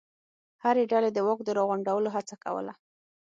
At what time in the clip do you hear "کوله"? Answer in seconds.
2.43-2.73